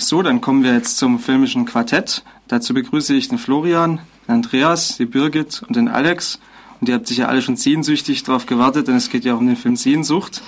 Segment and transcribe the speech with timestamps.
[0.00, 2.22] So, dann kommen wir jetzt zum filmischen Quartett.
[2.46, 6.38] Dazu begrüße ich den Florian, den Andreas, die Birgit und den Alex.
[6.80, 9.48] Und ihr habt sicher alle schon sehnsüchtig darauf gewartet, denn es geht ja auch um
[9.48, 10.40] den Film Sehnsucht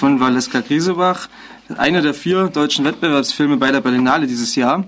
[0.00, 1.28] von Valeska Griesebach.
[1.78, 4.84] Einer der vier deutschen Wettbewerbsfilme bei der Berlinale dieses Jahr.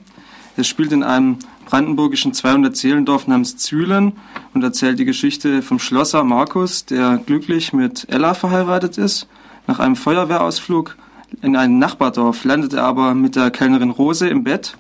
[0.57, 4.15] Er spielt in einem brandenburgischen 200-Seelendorf namens Zühlen
[4.53, 9.29] und erzählt die Geschichte vom Schlosser Markus, der glücklich mit Ella verheiratet ist.
[9.69, 10.97] Nach einem Feuerwehrausflug
[11.43, 14.77] in ein Nachbardorf landet er aber mit der Kellnerin Rose im Bett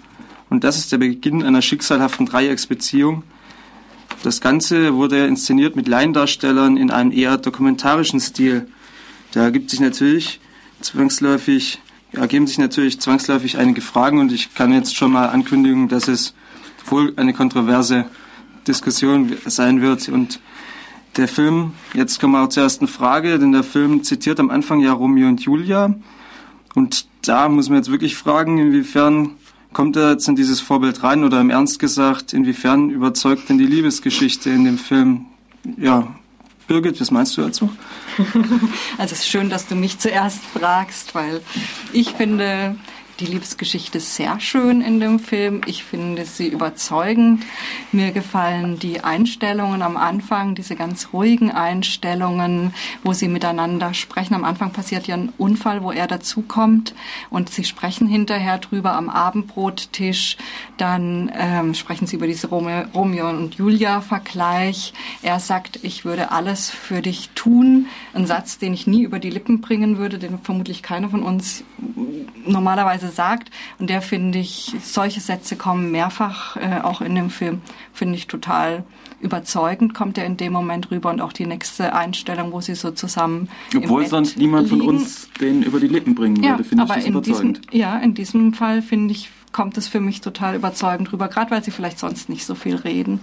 [0.48, 3.24] und das ist der Beginn einer schicksalhaften Dreiecksbeziehung.
[4.22, 8.68] Das Ganze wurde inszeniert mit Laiendarstellern in einem eher dokumentarischen Stil.
[9.32, 10.40] Da ergibt sich natürlich
[10.80, 11.80] zwangsläufig,
[12.12, 16.34] ergeben sich natürlich zwangsläufig einige Fragen und ich kann jetzt schon mal ankündigen, dass es
[16.86, 18.06] wohl eine kontroverse
[18.66, 20.40] Diskussion sein wird und
[21.16, 24.80] der Film, jetzt kommen wir auch zur ersten Frage, denn der Film zitiert am Anfang
[24.80, 25.94] ja Romeo und Julia
[26.76, 29.30] und da muss man jetzt wirklich fragen, inwiefern
[29.72, 33.66] kommt er jetzt in dieses Vorbild rein oder im Ernst gesagt, inwiefern überzeugt denn die
[33.66, 35.24] Liebesgeschichte in dem Film?
[35.78, 36.14] Ja,
[36.68, 37.70] Birgit, was meinst du dazu?
[38.98, 41.40] Also es ist schön, dass du mich zuerst fragst, weil
[41.92, 42.76] ich finde,
[43.20, 45.62] die Liebesgeschichte sehr schön in dem Film.
[45.66, 47.44] Ich finde sie überzeugend.
[47.92, 54.34] Mir gefallen die Einstellungen am Anfang, diese ganz ruhigen Einstellungen, wo sie miteinander sprechen.
[54.34, 56.94] Am Anfang passiert ja ein Unfall, wo er dazukommt
[57.30, 60.36] und sie sprechen hinterher drüber am Abendbrottisch.
[60.76, 64.92] Dann ähm, sprechen sie über diese Romeo und Julia Vergleich.
[65.22, 67.86] Er sagt, ich würde alles für dich tun.
[68.12, 71.64] Ein Satz, den ich nie über die Lippen bringen würde, den vermutlich keiner von uns
[72.46, 73.50] normalerweise Weise sagt.
[73.78, 77.60] Und der finde ich, solche Sätze kommen mehrfach äh, auch in dem Film,
[77.92, 78.84] finde ich total
[79.18, 82.90] überzeugend kommt er in dem Moment rüber und auch die nächste Einstellung, wo sie so
[82.90, 83.48] zusammen.
[83.74, 84.84] Obwohl sonst niemand liegen.
[84.84, 87.60] von uns den über die Lippen bringen würde, ja, finde ich das in überzeugend.
[87.72, 91.50] Diesem, ja, in diesem Fall finde ich, kommt es für mich total überzeugend rüber, gerade
[91.50, 93.20] weil sie vielleicht sonst nicht so viel reden.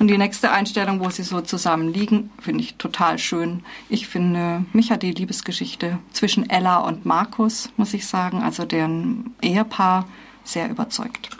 [0.00, 3.62] Und die nächste Einstellung, wo sie so zusammen liegen, finde ich total schön.
[3.88, 9.36] Ich finde, mich hat die Liebesgeschichte zwischen Ella und Markus, muss ich sagen, also deren
[9.40, 10.08] Ehepaar,
[10.42, 11.30] sehr überzeugt.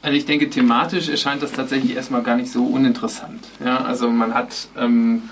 [0.00, 3.44] Also ich denke, thematisch erscheint das tatsächlich erstmal gar nicht so uninteressant.
[3.62, 5.24] Ja, also man hat ähm,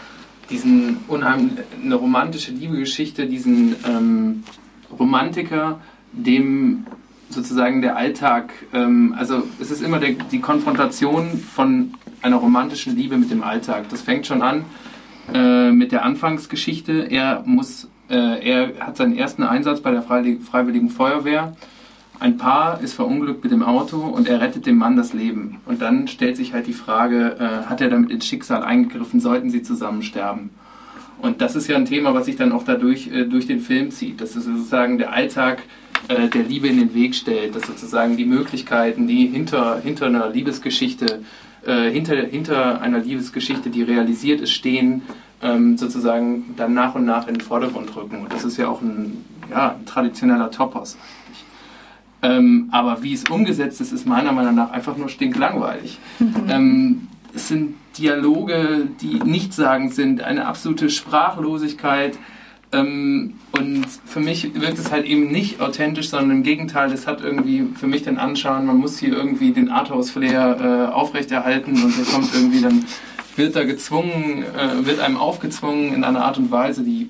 [0.51, 4.45] diesen unheimlich, eine romantische Liebegeschichte, diesen ähm,
[4.99, 5.81] Romantiker,
[6.13, 6.85] dem
[7.31, 13.17] sozusagen der Alltag, ähm, also es ist immer der, die Konfrontation von einer romantischen Liebe
[13.17, 13.89] mit dem Alltag.
[13.89, 14.65] Das fängt schon an
[15.33, 17.07] äh, mit der Anfangsgeschichte.
[17.11, 21.57] Er muss, äh, er hat seinen ersten Einsatz bei der Freiwilligen Feuerwehr.
[22.19, 25.61] Ein Paar ist verunglückt mit dem Auto und er rettet dem Mann das Leben.
[25.65, 29.49] Und dann stellt sich halt die Frage, äh, hat er damit ins Schicksal eingegriffen, sollten
[29.49, 30.51] sie zusammen sterben?
[31.23, 33.91] Und das ist ja ein Thema, was sich dann auch dadurch äh, durch den Film
[33.91, 34.21] zieht.
[34.21, 35.63] Das ist sozusagen der Alltag
[36.09, 40.29] äh, der Liebe in den Weg stellt, dass sozusagen die Möglichkeiten, die hinter, hinter einer
[40.29, 41.23] Liebesgeschichte,
[41.67, 45.03] äh, hinter, hinter einer Liebesgeschichte, die realisiert ist, stehen,
[45.43, 48.19] ähm, sozusagen dann nach und nach in den Vordergrund rücken.
[48.21, 50.97] Und das ist ja auch ein, ja, ein traditioneller Topos.
[52.23, 55.99] Ähm, aber wie es umgesetzt ist, ist meiner Meinung nach einfach nur stinklangweilig.
[56.49, 62.19] ähm, es sind Dialoge, die nichtssagend sind, eine absolute Sprachlosigkeit.
[62.73, 67.21] Ähm, und für mich wirkt es halt eben nicht authentisch, sondern im Gegenteil, es hat
[67.21, 72.05] irgendwie für mich den Anschein, man muss hier irgendwie den Arthouse-Flair äh, aufrechterhalten und der
[72.05, 72.85] kommt irgendwie dann,
[73.35, 77.09] wird da gezwungen, äh, wird einem aufgezwungen in einer Art und Weise, die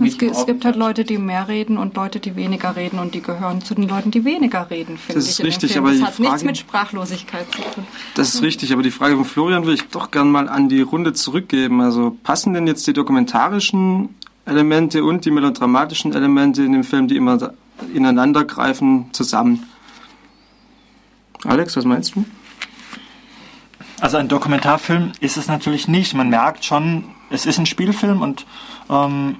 [0.00, 3.20] es, es, gibt halt Leute, die mehr reden und Leute, die weniger reden und die
[3.20, 5.26] gehören zu den Leuten, die weniger reden, finde ich.
[5.26, 7.84] Das ist richtig, aber das hat Frage, nichts mit Sprachlosigkeit zu tun.
[8.14, 10.82] Das ist richtig, aber die Frage von Florian will ich doch gern mal an die
[10.82, 11.80] Runde zurückgeben.
[11.80, 14.10] Also passen denn jetzt die dokumentarischen
[14.48, 17.52] Elemente und die melodramatischen Elemente in dem Film, die immer
[17.94, 19.68] ineinander greifen, zusammen?
[21.44, 22.24] Alex, was meinst du?
[24.00, 26.14] Also ein Dokumentarfilm ist es natürlich nicht.
[26.14, 28.46] Man merkt schon, es ist ein Spielfilm und
[28.88, 29.36] ähm,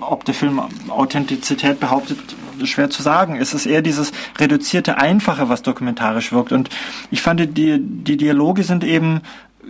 [0.00, 2.18] ob der Film Authentizität behauptet,
[2.64, 3.36] schwer zu sagen.
[3.36, 6.52] Es ist eher dieses reduzierte Einfache, was dokumentarisch wirkt.
[6.52, 6.68] Und
[7.10, 9.22] ich fand, die, die Dialoge sind eben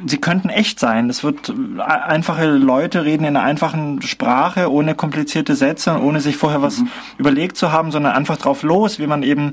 [0.07, 1.11] sie könnten echt sein.
[1.11, 6.63] Es wird einfache Leute reden in einer einfachen Sprache, ohne komplizierte Sätze, ohne sich vorher
[6.63, 6.89] was mhm.
[7.19, 9.53] überlegt zu haben, sondern einfach drauf los, wie man eben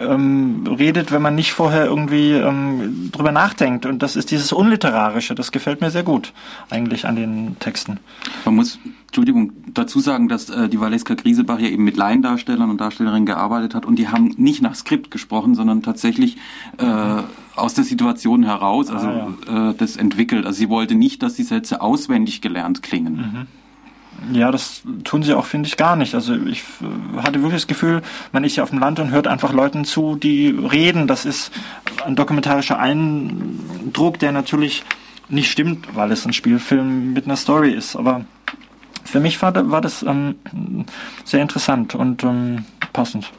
[0.00, 3.86] ähm, redet, wenn man nicht vorher irgendwie ähm, drüber nachdenkt.
[3.86, 5.34] Und das ist dieses Unliterarische.
[5.34, 6.32] Das gefällt mir sehr gut
[6.70, 8.00] eigentlich an den Texten.
[8.44, 8.78] Man muss
[9.14, 13.72] Entschuldigung, dazu sagen, dass äh, die Valeska Griesebach ja eben mit Laiendarstellern und Darstellerinnen gearbeitet
[13.76, 16.36] hat und die haben nicht nach Skript gesprochen, sondern tatsächlich
[16.78, 17.22] äh,
[17.54, 19.70] aus der Situation heraus, also ah, ja.
[19.70, 20.46] äh, das entwickelt.
[20.46, 23.46] Also sie wollte nicht, dass die Sätze auswendig gelernt klingen.
[24.32, 26.16] Ja, das tun sie auch, finde ich, gar nicht.
[26.16, 28.02] Also ich äh, hatte wirklich das Gefühl,
[28.32, 31.06] man ist ja auf dem Land und hört einfach Leuten zu, die reden.
[31.06, 31.52] Das ist
[32.04, 34.82] ein dokumentarischer Eindruck, der natürlich
[35.28, 37.94] nicht stimmt, weil es ein Spielfilm mit einer Story ist.
[37.94, 38.24] Aber
[39.04, 40.36] für mich war, war das ähm,
[41.24, 43.30] sehr interessant und ähm, passend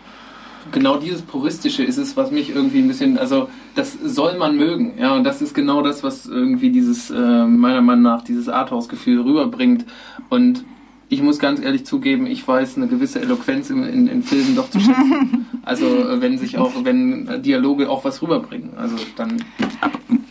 [0.72, 4.94] genau dieses Puristische ist es, was mich irgendwie ein bisschen, also das soll man mögen,
[5.00, 9.22] ja, und das ist genau das, was irgendwie dieses, äh, meiner Meinung nach, dieses Arthouse-Gefühl
[9.22, 9.86] rüberbringt.
[10.30, 10.66] Und
[11.08, 14.70] ich muss ganz ehrlich zugeben, ich weiß eine gewisse Eloquenz in, in, in Filmen doch
[14.70, 15.46] zu schätzen.
[15.66, 19.44] Also äh, wenn sich auch, wenn Dialoge auch was rüberbringen, also dann.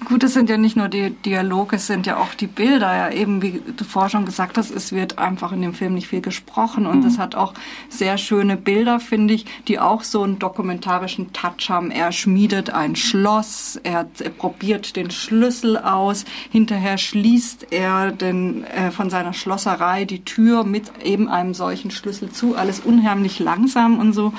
[0.05, 2.95] Gut, es sind ja nicht nur die Dialoge, es sind ja auch die Bilder.
[2.95, 6.09] Ja, eben wie du vorher schon gesagt hast, es wird einfach in dem Film nicht
[6.09, 7.07] viel gesprochen und mhm.
[7.07, 7.55] es hat auch
[7.89, 11.91] sehr schöne Bilder, finde ich, die auch so einen dokumentarischen Touch haben.
[11.91, 18.91] Er schmiedet ein Schloss, er, er probiert den Schlüssel aus, hinterher schließt er den, äh,
[18.91, 22.57] von seiner Schlosserei die Tür mit eben einem solchen Schlüssel zu.
[22.57, 24.33] Alles unheimlich langsam und so.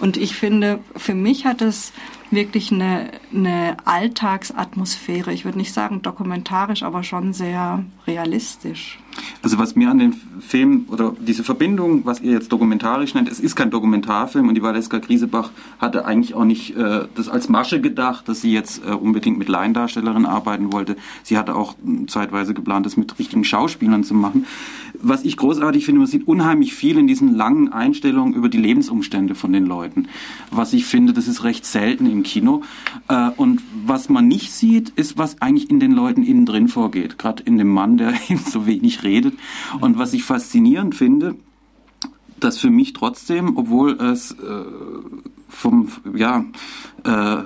[0.00, 1.92] Und ich finde, für mich hat es
[2.32, 5.32] wirklich eine, eine Alltagsatmosphäre.
[5.32, 8.98] Ich würde nicht sagen dokumentarisch, aber schon sehr realistisch.
[9.42, 13.40] Also was mir an den Film oder diese Verbindung, was ihr jetzt dokumentarisch nennt, es
[13.40, 17.80] ist kein Dokumentarfilm und die Valeska Griesebach hatte eigentlich auch nicht äh, das als Masche
[17.80, 20.96] gedacht, dass sie jetzt äh, unbedingt mit Laiendarstellerinnen arbeiten wollte.
[21.22, 21.74] Sie hatte auch
[22.06, 24.46] zeitweise geplant, das mit richtigen Schauspielern zu machen.
[25.02, 29.34] Was ich großartig finde, man sieht unheimlich viel in diesen langen Einstellungen über die Lebensumstände
[29.34, 30.06] von den Leuten.
[30.50, 32.62] Was ich finde, das ist recht selten im Kino.
[33.08, 37.18] Äh, und was man nicht sieht, ist, was eigentlich in den Leuten innen drin vorgeht.
[37.18, 39.34] Gerade in dem Mann, der eben so wenig redet.
[39.80, 41.34] Und was ich faszinierend finde,
[42.38, 44.64] dass für mich trotzdem, obwohl es äh,
[45.52, 46.44] vom, ja,
[47.04, 47.42] äh,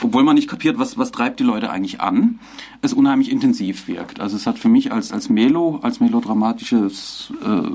[0.00, 2.38] obwohl man nicht kapiert, was, was treibt die Leute eigentlich an,
[2.80, 4.20] es unheimlich intensiv wirkt.
[4.20, 7.68] Also es hat für mich als, als Melo, als melodramatisches, äh,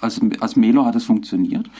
[0.00, 1.70] als, als Melo hat es funktioniert.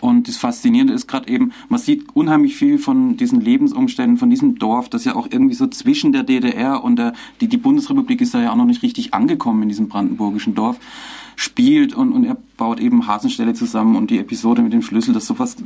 [0.00, 4.58] Und das Faszinierende ist gerade eben, man sieht unheimlich viel von diesen Lebensumständen, von diesem
[4.58, 8.34] Dorf, das ja auch irgendwie so zwischen der DDR und der, die, die Bundesrepublik ist
[8.34, 10.78] da ja auch noch nicht richtig angekommen in diesem brandenburgischen Dorf,
[11.34, 15.26] spielt und, und er baut eben Hasenstelle zusammen und die Episode mit dem Schlüssel, das
[15.26, 15.56] sowas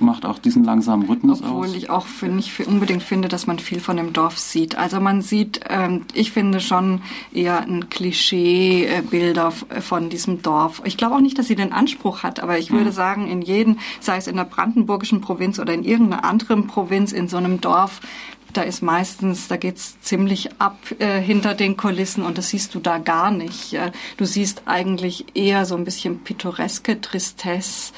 [0.00, 1.64] macht auch diesen langsamen Rhythmus Obwohl aus.
[1.66, 4.76] Obwohl ich auch für nicht unbedingt finde, dass man viel von dem Dorf sieht.
[4.76, 7.02] Also man sieht, ähm, ich finde schon
[7.32, 10.82] eher ein Klischee-Bilder von diesem Dorf.
[10.84, 12.94] Ich glaube auch nicht, dass sie den Anspruch hat, aber ich würde mhm.
[12.94, 17.28] sagen, in jedem, sei es in der brandenburgischen Provinz oder in irgendeiner anderen Provinz, in
[17.28, 18.00] so einem Dorf,
[18.52, 22.80] da ist meistens, da geht's ziemlich ab äh, hinter den Kulissen und das siehst du
[22.80, 23.74] da gar nicht.
[23.74, 27.92] Äh, du siehst eigentlich eher so ein bisschen pittoreske Tristesse,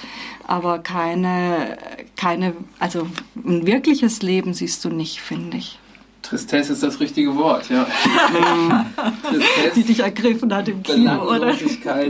[0.46, 1.78] aber keine,
[2.16, 5.78] keine, also ein wirkliches Leben siehst du nicht, finde ich.
[6.22, 7.84] Tristesse ist das richtige Wort, ja.
[9.28, 11.54] Tristesse, Die dich ergriffen hat im Kino, oder?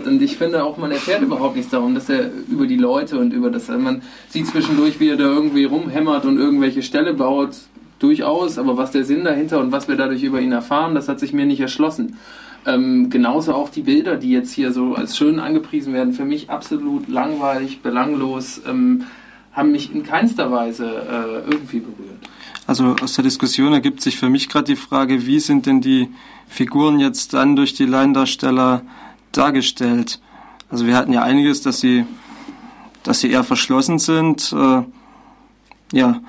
[0.06, 3.32] Und ich finde auch, man erfährt überhaupt nichts darum, dass er über die Leute und
[3.32, 7.56] über das, man sieht zwischendurch, wie er da irgendwie rumhämmert und irgendwelche Ställe baut,
[8.02, 11.20] durchaus, aber was der Sinn dahinter und was wir dadurch über ihn erfahren, das hat
[11.20, 12.16] sich mir nicht erschlossen.
[12.64, 16.50] Ähm, genauso auch die Bilder, die jetzt hier so als schön angepriesen werden, für mich
[16.50, 19.04] absolut langweilig, belanglos, ähm,
[19.52, 22.28] haben mich in keinster Weise äh, irgendwie berührt.
[22.66, 26.08] Also aus der Diskussion ergibt sich für mich gerade die Frage, wie sind denn die
[26.48, 28.82] Figuren jetzt dann durch die Laiendarsteller
[29.32, 30.20] dargestellt?
[30.70, 32.06] Also wir hatten ja einiges, dass sie,
[33.02, 34.54] dass sie eher verschlossen sind.
[34.56, 34.82] Äh,
[35.92, 36.20] ja,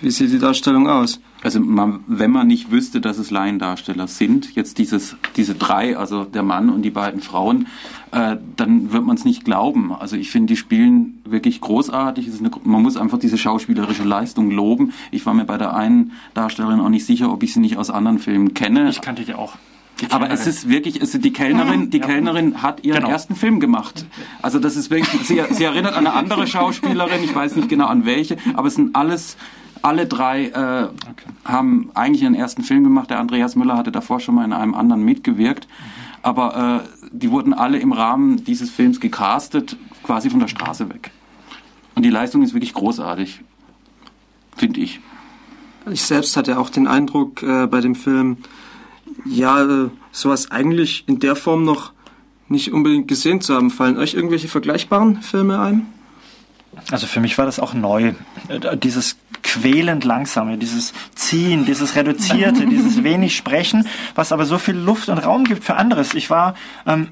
[0.00, 1.20] wie sieht die Darstellung aus?
[1.42, 6.24] Also man, wenn man nicht wüsste, dass es Laiendarsteller sind, jetzt dieses, diese drei, also
[6.24, 7.68] der Mann und die beiden Frauen,
[8.10, 9.92] äh, dann wird man es nicht glauben.
[9.92, 12.28] Also ich finde, die spielen wirklich großartig.
[12.38, 14.92] Eine, man muss einfach diese schauspielerische Leistung loben.
[15.10, 17.90] Ich war mir bei der einen Darstellerin auch nicht sicher, ob ich sie nicht aus
[17.90, 18.88] anderen Filmen kenne.
[18.88, 19.56] Ich kannte die auch.
[20.00, 22.06] Die Aber es ist wirklich, es ist die Kellnerin, die ja.
[22.06, 23.10] Kellnerin hat ihren genau.
[23.10, 24.04] ersten Film gemacht.
[24.42, 27.86] Also das ist wirklich, sie, sie erinnert an eine andere Schauspielerin, ich weiß nicht genau
[27.86, 29.38] an welche, aber es sind alles
[29.82, 31.26] alle drei äh, okay.
[31.44, 33.10] haben eigentlich ihren ersten Film gemacht.
[33.10, 35.66] Der Andreas Müller hatte davor schon mal in einem anderen mitgewirkt.
[35.68, 36.06] Mhm.
[36.22, 41.10] Aber äh, die wurden alle im Rahmen dieses Films gecastet, quasi von der Straße weg.
[41.94, 43.42] Und die Leistung ist wirklich großartig,
[44.56, 45.00] finde ich.
[45.90, 48.38] Ich selbst hatte auch den Eindruck äh, bei dem Film,
[49.24, 51.92] ja, äh, sowas eigentlich in der Form noch
[52.48, 53.70] nicht unbedingt gesehen zu haben.
[53.70, 55.86] Fallen euch irgendwelche vergleichbaren Filme ein?
[56.90, 58.14] Also für mich war das auch neu.
[58.48, 59.16] Äh, dieses
[59.60, 65.18] quälend langsame, dieses Ziehen, dieses Reduzierte, dieses wenig Sprechen, was aber so viel Luft und
[65.18, 66.14] Raum gibt für anderes.
[66.14, 66.54] Ich war
[66.86, 67.08] ähm,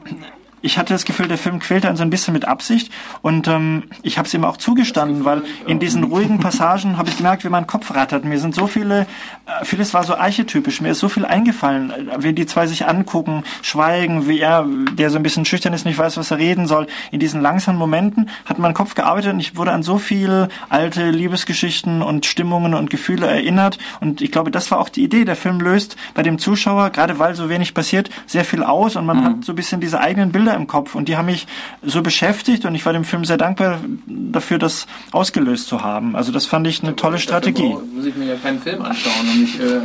[0.64, 2.90] ich hatte das Gefühl, der Film quält einen so ein bisschen mit Absicht
[3.20, 7.18] und ähm, ich habe es ihm auch zugestanden, weil in diesen ruhigen Passagen habe ich
[7.18, 8.24] gemerkt, wie mein Kopf rattert.
[8.24, 9.02] Mir sind so viele,
[9.46, 12.86] äh, vieles war so archetypisch, mir ist so viel eingefallen, äh, wie die zwei sich
[12.86, 16.66] angucken, schweigen, wie er, der so ein bisschen schüchtern ist, nicht weiß, was er reden
[16.66, 16.86] soll.
[17.10, 21.10] In diesen langsamen Momenten hat mein Kopf gearbeitet und ich wurde an so viel alte
[21.10, 25.26] Liebesgeschichten und Stimmungen und Gefühle erinnert und ich glaube, das war auch die Idee.
[25.26, 29.04] Der Film löst bei dem Zuschauer, gerade weil so wenig passiert, sehr viel aus und
[29.04, 29.24] man mhm.
[29.24, 31.46] hat so ein bisschen diese eigenen Bilder im Kopf und die haben mich
[31.82, 36.16] so beschäftigt und ich war dem Film sehr dankbar dafür, das ausgelöst zu haben.
[36.16, 37.76] Also das fand ich eine tolle Strategie.
[37.94, 39.80] Muss ich mir ja keinen Film anschauen, um mich äh,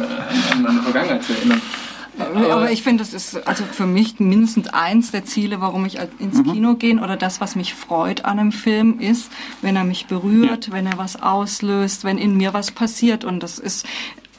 [0.51, 1.61] an meine Vergangenheit zu erinnern.
[2.19, 6.39] Aber ich finde, das ist also für mich mindestens eins der Ziele, warum ich ins
[6.39, 6.51] mhm.
[6.51, 10.67] Kino gehe oder das, was mich freut an einem Film, ist, wenn er mich berührt,
[10.67, 10.73] ja.
[10.73, 13.23] wenn er was auslöst, wenn in mir was passiert.
[13.23, 13.85] Und das ist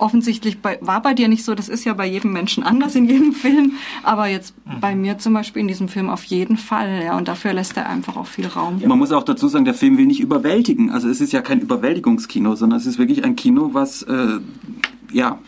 [0.01, 3.07] offensichtlich bei, war bei dir nicht so, das ist ja bei jedem Menschen anders in
[3.07, 4.81] jedem Film, aber jetzt mhm.
[4.81, 7.89] bei mir zum Beispiel in diesem Film auf jeden Fall, ja, und dafür lässt er
[7.89, 8.79] einfach auch viel Raum.
[8.81, 11.43] Ja, man muss auch dazu sagen, der Film will nicht überwältigen, also es ist ja
[11.43, 14.39] kein Überwältigungskino, sondern es ist wirklich ein Kino, was, äh,
[15.13, 15.39] ja,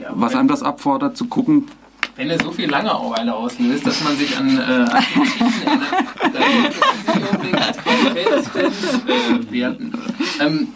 [0.00, 1.66] ja was einem das abfordert, zu gucken,
[2.16, 6.32] wenn er so viel Langeweile auslöst, dass man sich an, äh, an Geschichten erinnert, dann
[6.34, 8.72] würde ich nicht unbedingt als Qualitätsfilm
[9.48, 9.92] äh, werten.
[10.40, 10.68] Ähm,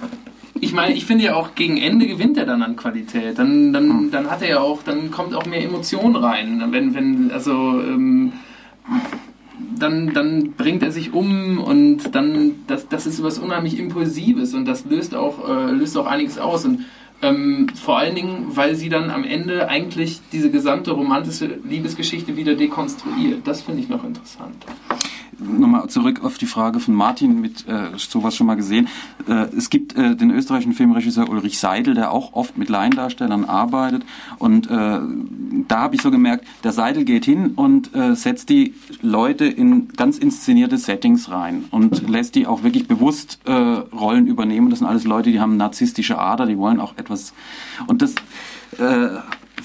[0.61, 3.39] ich meine, ich finde ja auch gegen Ende gewinnt er dann an Qualität.
[3.39, 4.11] Dann, dann, hm.
[4.11, 6.63] dann hat er ja auch, dann kommt auch mehr Emotion rein.
[6.71, 8.33] Wenn, wenn, also ähm,
[9.79, 14.67] dann, dann bringt er sich um und dann, das, das ist was unheimlich Impulsives und
[14.67, 16.65] das löst auch, äh, löst auch einiges aus.
[16.65, 16.85] Und
[17.23, 22.55] ähm, vor allen Dingen, weil sie dann am Ende eigentlich diese gesamte romantische Liebesgeschichte wieder
[22.55, 23.47] dekonstruiert.
[23.47, 24.65] Das finde ich noch interessant
[25.39, 28.89] nochmal zurück auf die Frage von Martin mit äh, sowas schon mal gesehen.
[29.29, 34.05] Äh, es gibt äh, den österreichischen Filmregisseur Ulrich Seidel, der auch oft mit Laiendarstellern arbeitet.
[34.39, 38.75] Und äh, da habe ich so gemerkt, der Seidel geht hin und äh, setzt die
[39.03, 44.71] Leute in ganz inszenierte Settings rein und lässt die auch wirklich bewusst äh, Rollen übernehmen.
[44.71, 47.33] Das sind alles Leute, die haben narzisstische Ader, die wollen auch etwas.
[47.87, 48.15] Und das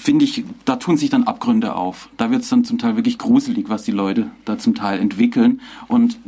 [0.02, 2.08] finde ich, da tun sich dann Abgründe auf.
[2.16, 5.60] Da wird es dann zum Teil wirklich gruselig, was die Leute da zum Teil entwickeln.
[5.88, 6.18] Und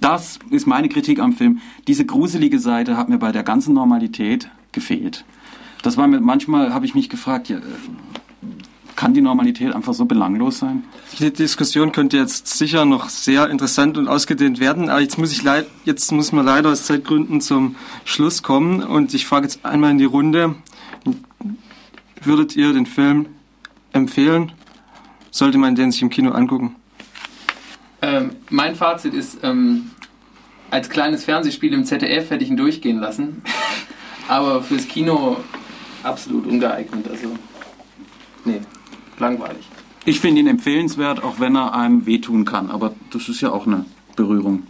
[0.00, 1.60] das ist meine Kritik am Film.
[1.86, 5.24] Diese gruselige Seite hat mir bei der ganzen Normalität gefehlt.
[5.82, 7.58] Das war mir, manchmal habe ich mich gefragt, ja,
[8.96, 10.84] kann die Normalität einfach so belanglos sein?
[11.18, 15.42] Die Diskussion könnte jetzt sicher noch sehr interessant und ausgedehnt werden, aber jetzt muss ich
[15.42, 19.92] leid, jetzt muss man leider aus Zeitgründen zum Schluss kommen und ich frage jetzt einmal
[19.92, 20.54] in die Runde,
[22.22, 23.26] würdet ihr den Film
[23.92, 24.52] empfehlen?
[25.30, 26.76] Sollte man den sich im Kino angucken?
[28.02, 29.90] Ähm, mein Fazit ist, ähm,
[30.70, 33.42] als kleines Fernsehspiel im ZDF hätte ich ihn durchgehen lassen.
[34.28, 35.38] Aber fürs Kino
[36.02, 37.08] absolut ungeeignet.
[37.08, 37.36] Also,
[38.44, 38.60] nee,
[39.18, 39.66] langweilig.
[40.04, 42.70] Ich finde ihn empfehlenswert, auch wenn er einem wehtun kann.
[42.70, 43.84] Aber das ist ja auch eine
[44.16, 44.62] Berührung.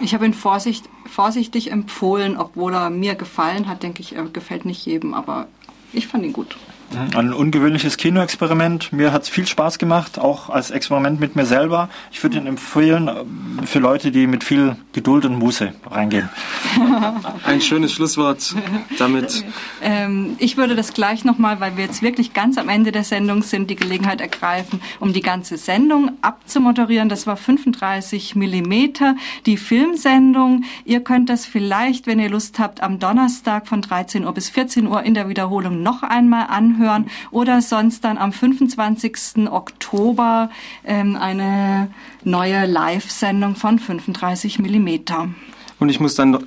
[0.00, 3.82] Ich habe ihn vorsicht, vorsichtig empfohlen, obwohl er mir gefallen hat.
[3.82, 5.48] Denke ich, er gefällt nicht jedem, aber
[5.92, 6.56] ich fand ihn gut.
[6.96, 8.92] Ein ungewöhnliches Kinoexperiment.
[8.92, 11.88] Mir hat es viel Spaß gemacht, auch als Experiment mit mir selber.
[12.12, 16.28] Ich würde ihn empfehlen äh, für Leute, die mit viel Geduld und Muße reingehen.
[17.44, 18.54] Ein schönes Schlusswort
[18.98, 19.44] damit.
[19.82, 23.42] Ähm, ich würde das gleich nochmal, weil wir jetzt wirklich ganz am Ende der Sendung
[23.42, 27.10] sind, die Gelegenheit ergreifen, um die ganze Sendung abzumoderieren.
[27.10, 30.64] Das war 35 Millimeter, die Filmsendung.
[30.86, 34.86] Ihr könnt das vielleicht, wenn ihr Lust habt, am Donnerstag von 13 Uhr bis 14
[34.86, 39.48] Uhr in der Wiederholung noch einmal anhören anhören oder sonst dann am 25.
[39.50, 40.50] Oktober
[40.84, 41.90] ähm, eine
[42.22, 45.28] neue Live-Sendung von 35 Millimeter.
[45.78, 46.44] Und ich muss dann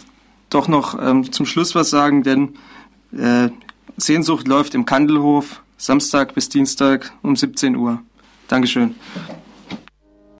[0.50, 2.56] doch noch ähm, zum Schluss was sagen, denn
[3.18, 3.50] äh,
[3.98, 8.02] Sehnsucht läuft im Kandelhof Samstag bis Dienstag um 17 Uhr.
[8.48, 8.96] Dankeschön.